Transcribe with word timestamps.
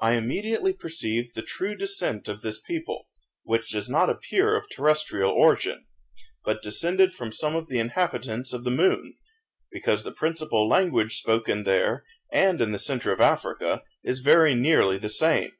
I 0.00 0.12
immediately 0.14 0.72
perceived 0.72 1.34
the 1.34 1.42
true 1.42 1.74
descent 1.74 2.26
of 2.26 2.40
this 2.40 2.58
people, 2.58 3.10
which 3.42 3.70
does 3.70 3.86
not 3.86 4.08
appear 4.08 4.56
of 4.56 4.66
terrestrial 4.70 5.30
origin, 5.30 5.84
but 6.42 6.62
descended 6.62 7.12
from 7.12 7.30
some 7.30 7.54
of 7.54 7.68
the 7.68 7.78
inhabitants 7.80 8.54
of 8.54 8.64
the 8.64 8.70
moon, 8.70 9.18
because 9.70 10.04
the 10.04 10.10
principal 10.12 10.66
language 10.66 11.18
spoken 11.18 11.64
there, 11.64 12.02
and 12.32 12.62
in 12.62 12.72
the 12.72 12.78
centre 12.78 13.12
of 13.12 13.20
Africa, 13.20 13.82
is 14.02 14.20
very 14.20 14.54
nearly 14.54 14.96
the 14.96 15.10
same. 15.10 15.52